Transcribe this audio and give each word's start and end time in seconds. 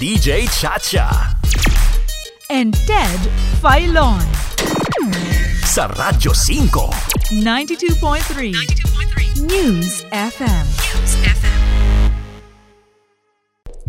DJ 0.00 0.48
Chacha. 0.48 1.36
and 2.48 2.72
Ted 2.88 3.20
Filon. 3.60 4.24
Sa 5.60 5.92
Radyo 5.92 6.32
5. 6.32 7.36
92.3 7.44 9.44
News 9.44 10.00
FM. 10.08 10.66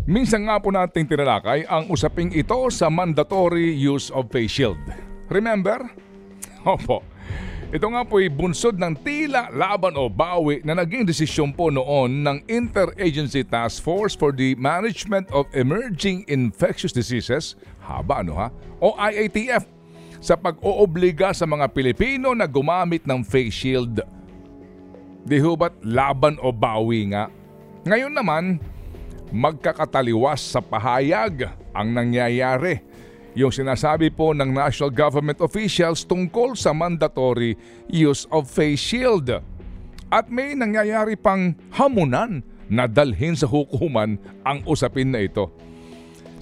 Minsan 0.04 0.52
nga 0.52 0.60
po 0.60 0.76
nating 0.76 1.08
tinalakay 1.08 1.64
ang 1.64 1.88
usaping 1.88 2.36
ito 2.36 2.68
sa 2.68 2.92
mandatory 2.92 3.72
use 3.72 4.12
of 4.12 4.28
face 4.28 4.52
shield. 4.52 4.84
Remember? 5.32 5.80
Opo. 6.68 7.08
Ito 7.72 7.88
nga 7.88 8.04
po 8.04 8.20
ay 8.20 8.28
bunsod 8.28 8.76
ng 8.76 9.00
tila 9.00 9.48
laban 9.48 9.96
o 9.96 10.12
bawi 10.12 10.60
na 10.68 10.76
naging 10.76 11.08
desisyon 11.08 11.56
po 11.56 11.72
noon 11.72 12.20
ng 12.20 12.44
Interagency 12.52 13.48
Task 13.48 13.80
Force 13.80 14.12
for 14.12 14.36
the 14.36 14.60
Management 14.60 15.32
of 15.32 15.48
Emerging 15.56 16.28
Infectious 16.28 16.92
Diseases, 16.92 17.56
haba 17.80 18.28
ano 18.28 18.36
ha, 18.36 18.52
o 18.84 18.92
IATF, 19.00 19.64
sa 20.20 20.36
pag-oobliga 20.36 21.32
sa 21.32 21.48
mga 21.48 21.72
Pilipino 21.72 22.36
na 22.36 22.44
gumamit 22.44 23.08
ng 23.08 23.24
face 23.24 23.64
shield. 23.64 24.04
Di 25.24 25.40
ho 25.40 25.56
ba't 25.56 25.80
laban 25.88 26.44
o 26.44 26.52
bawi 26.52 27.16
nga? 27.16 27.32
Ngayon 27.88 28.12
naman, 28.12 28.60
magkakataliwas 29.32 30.44
sa 30.44 30.60
pahayag 30.60 31.48
ang 31.72 31.88
nangyayari. 31.96 32.84
Yung 33.32 33.52
sinasabi 33.52 34.12
po 34.12 34.36
ng 34.36 34.52
national 34.52 34.92
government 34.92 35.40
officials 35.40 36.04
tungkol 36.04 36.52
sa 36.52 36.76
mandatory 36.76 37.56
use 37.88 38.28
of 38.28 38.52
face 38.52 38.84
shield. 38.84 39.32
At 40.12 40.28
may 40.28 40.52
nangyayari 40.52 41.16
pang 41.16 41.56
hamunan 41.72 42.44
na 42.68 42.92
dalhin 42.92 43.40
sa 43.40 43.48
hukuman 43.48 44.20
ang 44.44 44.60
usapin 44.68 45.16
na 45.16 45.24
ito. 45.24 45.48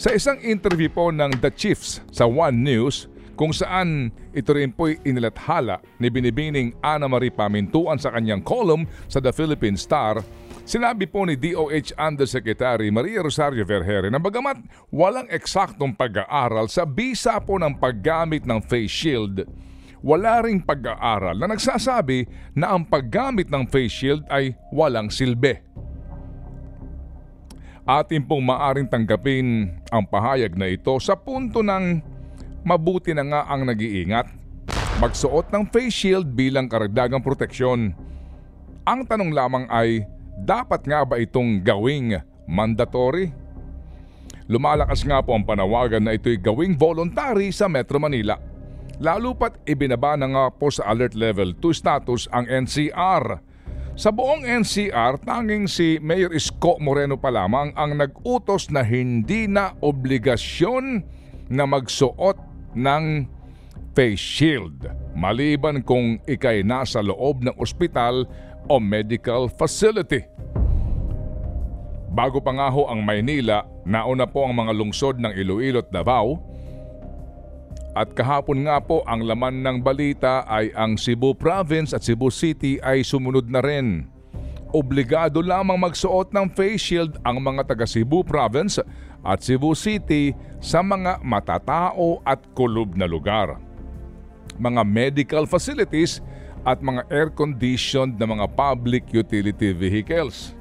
Sa 0.01 0.09
isang 0.09 0.41
interview 0.41 0.89
po 0.89 1.13
ng 1.13 1.37
The 1.37 1.53
Chiefs 1.53 2.01
sa 2.09 2.25
One 2.25 2.65
News, 2.65 3.05
kung 3.37 3.53
saan 3.53 4.09
ito 4.33 4.49
rin 4.57 4.73
po'y 4.73 4.97
inilathala 5.05 5.79
ni 6.01 6.09
Binibining 6.09 6.73
Ana 6.81 7.05
Marie 7.05 7.31
Pamintuan 7.31 8.01
sa 8.01 8.09
kanyang 8.09 8.41
column 8.41 8.89
sa 9.05 9.21
The 9.21 9.29
Philippine 9.29 9.77
Star, 9.77 10.25
sinabi 10.69 11.09
po 11.09 11.25
ni 11.25 11.33
DOH 11.33 11.97
Undersecretary 11.97 12.93
Maria 12.93 13.25
Rosario 13.25 13.65
Vergere 13.65 14.13
na 14.13 14.21
bagamat 14.21 14.61
walang 14.93 15.25
eksaktong 15.33 15.97
pag-aaral 15.97 16.69
sa 16.69 16.85
bisa 16.85 17.41
po 17.41 17.57
ng 17.57 17.73
paggamit 17.81 18.45
ng 18.45 18.61
face 18.61 18.93
shield, 18.93 19.49
wala 20.05 20.45
ring 20.45 20.61
pag-aaral 20.61 21.33
na 21.41 21.49
nagsasabi 21.49 22.29
na 22.53 22.77
ang 22.77 22.85
paggamit 22.85 23.49
ng 23.49 23.65
face 23.65 23.89
shield 23.89 24.21
ay 24.29 24.53
walang 24.69 25.09
silbi. 25.09 25.57
Atin 27.89 28.21
pong 28.21 28.45
maaring 28.45 28.85
tanggapin 28.85 29.73
ang 29.89 30.05
pahayag 30.05 30.53
na 30.53 30.69
ito 30.69 30.93
sa 31.01 31.17
punto 31.17 31.65
ng 31.65 31.97
mabuti 32.61 33.17
na 33.17 33.25
nga 33.25 33.41
ang 33.49 33.65
nag-iingat. 33.65 34.29
Magsuot 35.01 35.49
ng 35.49 35.65
face 35.73 36.05
shield 36.05 36.29
bilang 36.37 36.69
karagdagang 36.69 37.25
proteksyon. 37.25 37.97
Ang 38.85 39.09
tanong 39.09 39.33
lamang 39.33 39.65
ay, 39.73 40.05
dapat 40.43 40.87
nga 40.87 41.03
ba 41.03 41.19
itong 41.19 41.63
gawing 41.63 42.19
mandatory? 42.47 43.31
Lumalakas 44.49 45.05
nga 45.05 45.21
po 45.21 45.37
ang 45.37 45.45
panawagan 45.45 46.01
na 46.01 46.17
ito'y 46.17 46.41
gawing 46.41 46.73
voluntary 46.73 47.53
sa 47.53 47.69
Metro 47.69 48.01
Manila. 48.01 48.41
Lalo 48.97 49.37
pat 49.37 49.61
ibinaba 49.63 50.17
na 50.17 50.27
nga 50.27 50.45
po 50.49 50.73
sa 50.73 50.89
alert 50.89 51.13
level 51.13 51.53
2 51.55 51.69
status 51.71 52.25
ang 52.33 52.49
NCR. 52.49 53.39
Sa 53.99 54.09
buong 54.15 54.47
NCR, 54.47 55.21
tanging 55.21 55.67
si 55.67 55.99
Mayor 55.99 56.31
Isko 56.31 56.79
Moreno 56.79 57.19
pa 57.19 57.29
lamang 57.29 57.75
ang 57.75 57.99
nag-utos 57.99 58.71
na 58.71 58.81
hindi 58.81 59.45
na 59.45 59.75
obligasyon 59.83 61.03
na 61.51 61.67
magsuot 61.67 62.39
ng 62.79 63.27
face 63.93 64.21
shield 64.21 64.87
maliban 65.17 65.83
kung 65.83 66.21
ikay 66.23 66.63
nasa 66.63 67.03
loob 67.03 67.43
ng 67.43 67.51
ospital 67.59 68.23
o 68.67 68.81
medical 68.81 69.47
facility. 69.47 70.25
Bago 72.09 72.41
pa 72.41 72.51
nga 72.51 72.67
ho 72.73 72.89
ang 72.89 73.05
Maynila, 73.05 73.69
nauna 73.85 74.25
po 74.25 74.41
ang 74.43 74.57
mga 74.57 74.73
lungsod 74.73 75.21
ng 75.21 75.29
Iloilo 75.37 75.85
at 75.85 75.93
Davao. 75.93 76.41
At 77.93 78.17
kahapon 78.17 78.65
nga 78.65 78.81
po 78.81 79.05
ang 79.05 79.21
laman 79.25 79.61
ng 79.61 79.77
balita 79.81 80.45
ay 80.49 80.73
ang 80.73 80.97
Cebu 80.97 81.37
Province 81.37 81.93
at 81.93 82.01
Cebu 82.01 82.33
City 82.33 82.81
ay 82.81 83.05
sumunod 83.05 83.49
na 83.49 83.61
rin. 83.61 84.09
Obligado 84.69 85.41
lamang 85.41 85.81
magsuot 85.81 86.29
ng 86.29 86.53
face 86.53 86.93
shield 86.93 87.17
ang 87.25 87.41
mga 87.41 87.65
taga 87.65 87.89
Cebu 87.89 88.21
Province 88.21 88.77
at 89.25 89.41
Cebu 89.41 89.73
City 89.73 90.37
sa 90.61 90.85
mga 90.85 91.25
matatao 91.25 92.21
at 92.21 92.41
kulob 92.53 92.93
na 92.93 93.09
lugar. 93.09 93.57
Mga 94.61 94.81
medical 94.85 95.43
facilities 95.49 96.21
at 96.67 96.83
mga 96.83 97.07
air-conditioned 97.11 98.19
na 98.19 98.27
mga 98.27 98.45
public 98.55 99.07
utility 99.11 99.71
vehicles. 99.71 100.55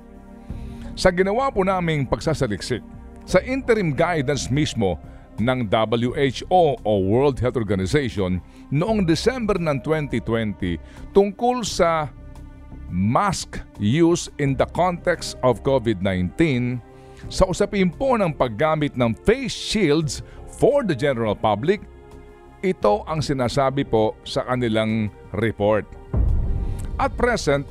Sa 0.98 1.14
ginawa 1.14 1.50
po 1.50 1.62
naming 1.62 2.06
pagsasaliksik, 2.06 2.82
sa 3.28 3.38
interim 3.44 3.94
guidance 3.94 4.50
mismo 4.50 4.98
ng 5.38 5.70
WHO 5.70 6.82
o 6.82 6.92
World 6.98 7.38
Health 7.38 7.54
Organization 7.54 8.42
noong 8.74 9.06
December 9.06 9.54
ng 9.62 9.78
2020 9.86 11.14
tungkol 11.14 11.62
sa 11.62 12.10
mask 12.90 13.62
use 13.78 14.26
in 14.42 14.58
the 14.58 14.66
context 14.74 15.38
of 15.46 15.62
COVID-19 15.62 16.80
sa 17.26 17.46
usapin 17.50 17.90
po 17.90 18.14
ng 18.14 18.30
paggamit 18.30 18.94
ng 18.94 19.14
face 19.26 19.54
shields 19.54 20.22
for 20.58 20.86
the 20.86 20.94
general 20.94 21.34
public, 21.34 21.82
ito 22.62 23.06
ang 23.06 23.22
sinasabi 23.22 23.86
po 23.86 24.18
sa 24.26 24.42
kanilang 24.46 25.12
report. 25.38 25.86
At 26.98 27.14
present, 27.14 27.66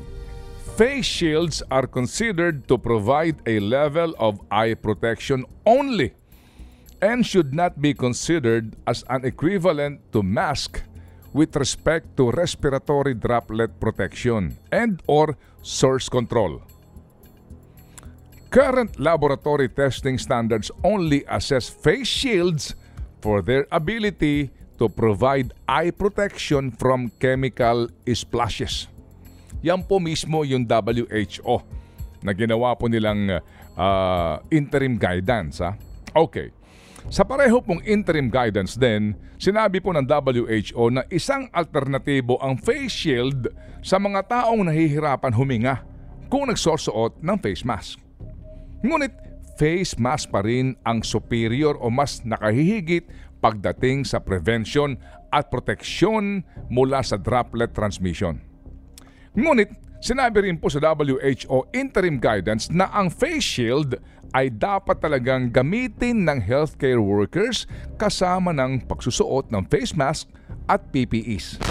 face 0.79 1.07
shields 1.07 1.59
are 1.67 1.89
considered 1.89 2.69
to 2.71 2.79
provide 2.79 3.43
a 3.43 3.59
level 3.59 4.15
of 4.21 4.39
eye 4.47 4.77
protection 4.77 5.43
only 5.67 6.15
and 7.01 7.25
should 7.25 7.53
not 7.53 7.81
be 7.81 7.93
considered 7.93 8.73
as 8.87 9.03
an 9.09 9.25
equivalent 9.25 9.99
to 10.15 10.23
mask 10.23 10.81
with 11.35 11.53
respect 11.55 12.15
to 12.17 12.31
respiratory 12.31 13.13
droplet 13.13 13.79
protection 13.79 14.57
and 14.71 15.03
or 15.05 15.37
source 15.61 16.09
control. 16.09 16.63
Current 18.49 18.97
laboratory 18.97 19.67
testing 19.67 20.17
standards 20.17 20.71
only 20.83 21.27
assess 21.27 21.67
face 21.67 22.07
shields 22.07 22.73
for 23.19 23.43
their 23.43 23.67
ability 23.75 24.55
to 24.77 24.85
provide 24.87 25.53
eye 25.65 25.89
protection 25.89 26.69
from 26.73 27.09
chemical 27.17 27.89
splashes. 28.13 28.89
Yan 29.65 29.81
po 29.83 29.97
mismo 29.97 30.45
yung 30.45 30.63
WHO 30.63 31.65
na 32.21 32.31
ginawa 32.33 32.77
po 32.77 32.85
nilang 32.89 33.41
uh, 33.77 34.35
interim 34.53 34.97
guidance. 34.97 35.61
Ha? 35.61 35.73
Okay. 36.13 36.53
Sa 37.07 37.23
pareho 37.23 37.63
pong 37.63 37.79
interim 37.87 38.27
guidance 38.27 38.75
din, 38.75 39.15
sinabi 39.39 39.79
po 39.79 39.95
ng 39.95 40.03
WHO 40.03 40.91
na 40.91 41.07
isang 41.07 41.47
alternatibo 41.55 42.35
ang 42.43 42.59
face 42.59 42.91
shield 42.91 43.47
sa 43.79 43.95
mga 43.95 44.27
taong 44.27 44.67
nahihirapan 44.67 45.31
huminga 45.31 45.87
kung 46.27 46.51
nagsosuot 46.51 47.23
ng 47.23 47.37
face 47.39 47.63
mask. 47.63 47.95
Ngunit 48.83 49.15
face 49.55 49.95
mask 49.95 50.29
pa 50.29 50.43
rin 50.43 50.75
ang 50.83 51.01
superior 51.01 51.79
o 51.79 51.87
mas 51.87 52.21
nakahihigit 52.27 53.07
pagdating 53.47 54.03
sa 54.03 54.19
prevention 54.19 54.99
at 55.31 55.47
proteksyon 55.47 56.43
mula 56.67 56.99
sa 56.99 57.15
droplet 57.15 57.71
transmission. 57.71 58.43
Ngunit 59.39 59.71
sinabi 60.03 60.51
rin 60.51 60.59
po 60.59 60.67
sa 60.67 60.83
WHO 60.83 61.71
interim 61.71 62.19
guidance 62.19 62.67
na 62.67 62.91
ang 62.91 63.07
face 63.07 63.47
shield 63.47 63.95
ay 64.35 64.51
dapat 64.51 64.99
talagang 64.99 65.47
gamitin 65.47 66.27
ng 66.27 66.43
healthcare 66.43 66.99
workers 66.99 67.63
kasama 67.95 68.51
ng 68.51 68.83
pagsusuot 68.83 69.47
ng 69.47 69.63
face 69.71 69.95
mask 69.95 70.27
at 70.67 70.83
PPEs. 70.91 71.63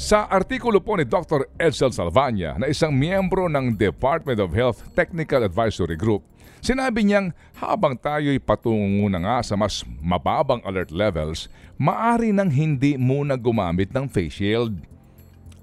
Sa 0.00 0.24
artikulo 0.24 0.80
po 0.80 0.96
ni 0.96 1.04
Dr. 1.04 1.44
Edsel 1.60 1.92
Salvania 1.92 2.56
na 2.56 2.72
isang 2.72 2.88
miyembro 2.88 3.52
ng 3.52 3.76
Department 3.76 4.40
of 4.40 4.56
Health 4.56 4.96
Technical 4.96 5.44
Advisory 5.44 5.92
Group, 5.92 6.24
sinabi 6.60 7.04
niyang 7.04 7.32
habang 7.56 7.98
tayo'y 7.98 8.40
patungo 8.40 9.08
na 9.08 9.20
nga 9.20 9.38
sa 9.44 9.58
mas 9.58 9.84
mababang 10.00 10.60
alert 10.64 10.94
levels, 10.94 11.50
maari 11.80 12.32
nang 12.32 12.48
hindi 12.48 12.96
muna 13.00 13.36
gumamit 13.36 13.92
ng 13.92 14.06
face 14.08 14.40
shield. 14.40 14.76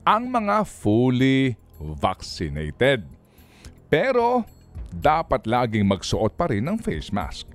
Ang 0.03 0.29
mga 0.33 0.65
fully 0.67 1.57
vaccinated. 1.79 3.05
Pero 3.87 4.43
dapat 4.91 5.45
laging 5.45 5.85
magsuot 5.85 6.33
pa 6.33 6.49
rin 6.49 6.65
ng 6.65 6.77
face 6.79 7.13
mask. 7.13 7.45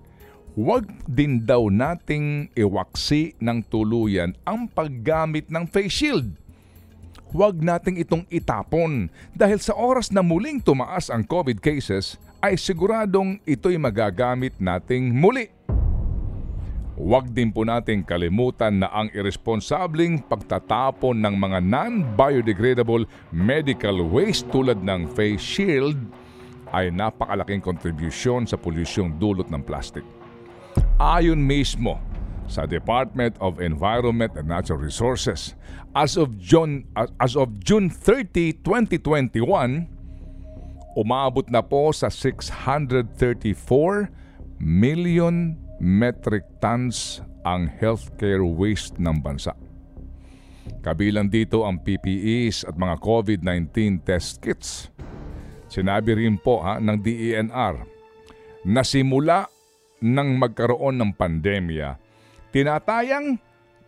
Huwag 0.52 0.84
din 1.08 1.48
daw 1.48 1.72
nating 1.72 2.52
iwaksi 2.52 3.32
ng 3.40 3.64
tuluyan 3.72 4.36
ang 4.44 4.68
paggamit 4.68 5.48
ng 5.48 5.64
face 5.64 6.04
shield. 6.04 6.28
Huwag 7.32 7.64
nating 7.64 7.96
itong 8.04 8.28
itapon 8.28 9.08
dahil 9.32 9.56
sa 9.56 9.72
oras 9.72 10.12
na 10.12 10.20
muling 10.20 10.60
tumaas 10.60 11.08
ang 11.08 11.24
COVID 11.24 11.64
cases 11.64 12.20
ay 12.42 12.58
siguradong 12.58 13.38
ito'y 13.46 13.78
magagamit 13.78 14.58
nating 14.58 15.14
muli. 15.14 15.46
Huwag 16.98 17.30
din 17.30 17.54
po 17.54 17.62
nating 17.62 18.02
kalimutan 18.02 18.82
na 18.82 18.90
ang 18.90 19.06
irresponsableng 19.14 20.26
pagtatapon 20.26 21.22
ng 21.22 21.34
mga 21.38 21.58
non-biodegradable 21.62 23.06
medical 23.30 24.02
waste 24.10 24.50
tulad 24.50 24.82
ng 24.82 25.06
face 25.14 25.40
shield 25.40 25.94
ay 26.74 26.90
napakalaking 26.90 27.62
kontribusyon 27.62 28.42
sa 28.42 28.58
polusyong 28.58 29.14
dulot 29.22 29.46
ng 29.46 29.62
plastic. 29.62 30.02
Ayon 30.98 31.38
mismo 31.38 32.02
sa 32.50 32.66
Department 32.66 33.38
of 33.38 33.62
Environment 33.62 34.34
and 34.34 34.50
Natural 34.50 34.82
Resources, 34.82 35.54
as 35.94 36.18
of 36.18 36.36
June, 36.42 36.84
as 36.96 37.38
of 37.38 37.54
June 37.62 37.86
30, 37.86 38.60
2021, 38.66 39.91
umabot 40.98 41.44
na 41.48 41.64
po 41.64 41.92
sa 41.92 42.12
634 42.12 44.08
million 44.60 45.56
metric 45.82 46.46
tons 46.62 47.24
ang 47.42 47.66
healthcare 47.66 48.44
waste 48.44 48.96
ng 49.02 49.18
bansa. 49.18 49.56
Kabilang 50.82 51.26
dito 51.26 51.66
ang 51.66 51.78
PPEs 51.82 52.62
at 52.66 52.78
mga 52.78 53.02
COVID-19 53.02 54.02
test 54.06 54.38
kits. 54.38 54.90
Sinabi 55.66 56.14
rin 56.14 56.38
po 56.38 56.62
ha, 56.62 56.78
ng 56.78 56.98
DENR 57.02 57.74
na 58.62 58.82
simula 58.86 59.50
nang 60.02 60.38
magkaroon 60.38 60.98
ng 60.98 61.10
pandemya, 61.14 61.98
tinatayang 62.54 63.38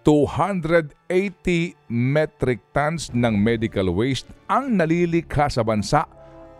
280 0.03 0.93
metric 1.89 2.61
tons 2.75 3.09
ng 3.15 3.35
medical 3.39 3.89
waste 3.95 4.29
ang 4.51 4.77
nalilikha 4.77 5.49
sa 5.49 5.65
bansa 5.65 6.05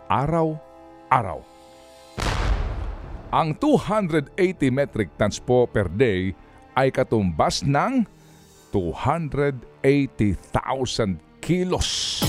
araw-araw. 0.09 1.39
Ang 3.35 3.51
280 3.59 4.31
metric 4.71 5.11
tons 5.19 5.43
po 5.43 5.67
per 5.67 5.91
day 5.91 6.31
ay 6.77 6.93
katumbas 6.93 7.65
ng 7.67 8.07
280,000 8.71 11.19
kilos 11.43 12.23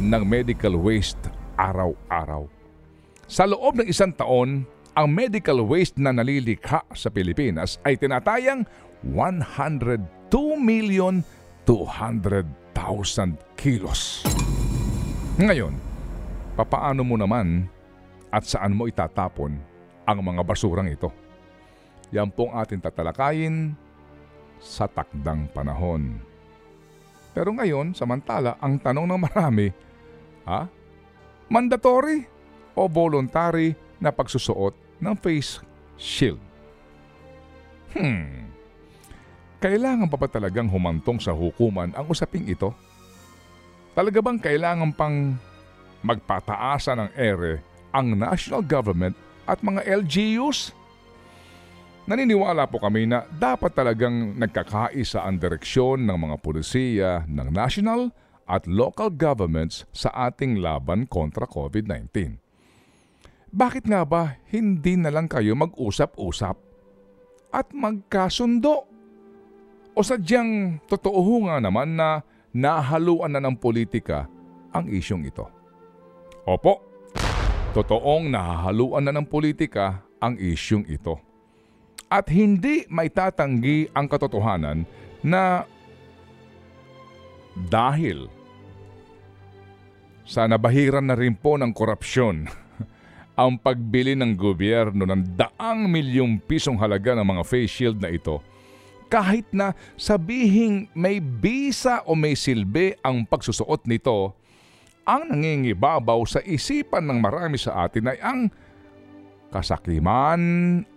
ng 0.00 0.22
medical 0.24 0.80
waste 0.80 1.20
araw-araw. 1.60 2.48
Sa 3.28 3.44
loob 3.44 3.80
ng 3.80 3.88
isang 3.88 4.12
taon, 4.16 4.64
ang 4.96 5.08
medical 5.12 5.62
waste 5.68 6.00
na 6.00 6.10
nalilikha 6.10 6.82
sa 6.96 7.12
Pilipinas 7.12 7.76
ay 7.84 8.00
tinatayang 8.00 8.64
102 9.04 10.00
million 10.58 11.22
200,000 11.68 13.36
kilos. 13.54 14.24
Ngayon, 15.38 15.89
papaano 16.60 17.00
mo 17.00 17.16
naman 17.16 17.64
at 18.28 18.44
saan 18.44 18.76
mo 18.76 18.84
itatapon 18.84 19.56
ang 20.04 20.18
mga 20.20 20.44
basurang 20.44 20.92
ito? 20.92 21.08
Yan 22.12 22.28
pong 22.28 22.52
ating 22.52 22.84
tatalakayin 22.84 23.72
sa 24.60 24.84
takdang 24.84 25.48
panahon. 25.56 26.20
Pero 27.32 27.56
ngayon, 27.56 27.96
samantala, 27.96 28.60
ang 28.60 28.76
tanong 28.76 29.08
ng 29.08 29.20
marami, 29.24 29.72
ha? 30.44 30.68
Mandatory 31.48 32.28
o 32.76 32.84
voluntary 32.84 33.72
na 33.96 34.12
pagsusuot 34.12 35.00
ng 35.00 35.14
face 35.16 35.64
shield? 35.96 36.42
Hmm. 37.96 38.52
Kailangan 39.64 40.12
pa 40.12 40.16
ba 40.20 40.28
talagang 40.28 40.68
humantong 40.68 41.24
sa 41.24 41.32
hukuman 41.32 41.96
ang 41.96 42.04
usaping 42.04 42.44
ito? 42.52 42.76
Talaga 43.96 44.20
bang 44.20 44.38
kailangan 44.38 44.90
pang 44.92 45.40
magpataasa 46.02 46.96
ng 46.96 47.10
ere 47.16 47.60
ang 47.90 48.14
national 48.14 48.62
government 48.64 49.14
at 49.44 49.60
mga 49.60 49.84
LGUs? 50.04 50.72
Naniniwala 52.10 52.66
po 52.66 52.82
kami 52.82 53.06
na 53.06 53.22
dapat 53.28 53.70
talagang 53.70 54.34
nagkakaisa 54.34 55.22
ang 55.22 55.38
direksyon 55.38 56.02
ng 56.08 56.18
mga 56.18 56.36
pulisiya 56.42 57.10
ng 57.30 57.54
national 57.54 58.10
at 58.50 58.66
local 58.66 59.14
governments 59.14 59.86
sa 59.94 60.10
ating 60.26 60.58
laban 60.58 61.06
kontra 61.06 61.46
COVID-19. 61.46 62.42
Bakit 63.50 63.86
nga 63.86 64.02
ba 64.02 64.42
hindi 64.50 64.98
na 64.98 65.14
lang 65.14 65.30
kayo 65.30 65.54
mag-usap-usap 65.54 66.56
at 67.54 67.66
magkasundo? 67.70 68.86
O 69.94 70.02
sadyang 70.02 70.82
totoo 70.86 71.46
nga 71.46 71.62
naman 71.62 71.94
na 71.94 72.22
nahaluan 72.50 73.34
na 73.34 73.42
ng 73.42 73.54
politika 73.58 74.26
ang 74.70 74.86
isyong 74.90 75.26
ito? 75.26 75.59
Opo, 76.48 76.80
totoong 77.76 78.32
nahahaluan 78.32 79.04
na 79.04 79.12
ng 79.12 79.26
politika 79.28 80.00
ang 80.16 80.40
isyong 80.40 80.88
ito. 80.88 81.20
At 82.10 82.26
hindi 82.32 82.88
may 82.90 83.12
tatanggi 83.12 83.92
ang 83.92 84.10
katotohanan 84.10 84.82
na 85.22 85.62
dahil 87.54 88.26
sa 90.24 90.46
nabahiran 90.46 91.04
na 91.04 91.18
rin 91.18 91.36
po 91.36 91.60
ng 91.60 91.70
korupsyon 91.74 92.48
ang 93.40 93.60
pagbili 93.60 94.16
ng 94.16 94.32
gobyerno 94.32 95.04
ng 95.04 95.36
daang 95.36 95.86
milyong 95.92 96.40
pisong 96.40 96.80
halaga 96.80 97.14
ng 97.18 97.26
mga 97.26 97.42
face 97.46 97.70
shield 97.70 97.98
na 98.00 98.10
ito, 98.10 98.40
kahit 99.10 99.44
na 99.50 99.74
sabihing 99.98 100.86
may 100.94 101.18
bisa 101.20 102.00
o 102.06 102.14
may 102.14 102.38
silbi 102.38 102.94
ang 103.02 103.26
pagsusuot 103.26 103.84
nito, 103.90 104.39
ang 105.04 105.32
nangingibabaw 105.32 106.22
sa 106.28 106.40
isipan 106.44 107.08
ng 107.08 107.18
marami 107.18 107.56
sa 107.56 107.88
atin 107.88 108.10
ay 108.10 108.18
ang 108.20 108.40
kasakiman 109.50 110.42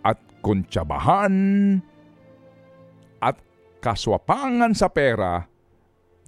at 0.05 0.19
kuntsabahan 0.43 1.33
at 3.23 3.37
kaswapangan 3.79 4.75
sa 4.75 4.91
pera 4.91 5.47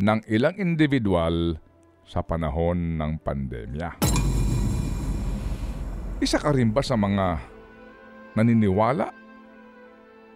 ng 0.01 0.19
ilang 0.31 0.55
individual 0.57 1.55
sa 2.05 2.21
panahon 2.21 2.97
ng 2.99 3.11
pandemya. 3.21 3.89
Isa 6.23 6.39
ka 6.39 6.55
rin 6.55 6.71
ba 6.71 6.79
sa 6.79 6.95
mga 6.95 7.43
naniniwala 8.35 9.07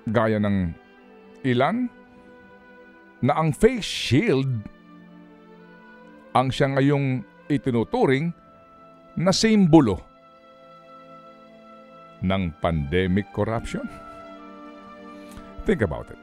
gaya 0.09 0.39
ng 0.42 0.74
ilan 1.45 1.88
na 3.19 3.33
ang 3.35 3.51
face 3.51 3.85
shield 3.85 4.50
ang 6.34 6.54
siya 6.54 6.78
ngayong 6.78 7.26
itinuturing 7.50 8.30
na 9.18 9.34
simbolo 9.34 10.00
ng 12.22 12.54
pandemic 12.60 13.31
corruption? 13.31 13.86
Think 15.66 15.81
about 15.81 16.09
it. 16.12 16.19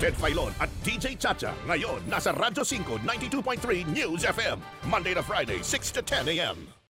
Ted 0.00 0.16
Filon 0.16 0.54
at 0.62 0.70
DJ 0.80 1.18
Chacha. 1.18 1.52
Ngayon, 1.68 2.08
nasa 2.08 2.32
Radyo 2.32 2.64
5, 2.64 3.04
92.3 3.04 3.84
News 3.90 4.22
FM. 4.24 4.56
Monday 4.88 5.12
to 5.12 5.20
Friday, 5.20 5.60
6 5.60 5.90
to 5.98 6.00
10 6.00 6.40
a.m. 6.40 6.79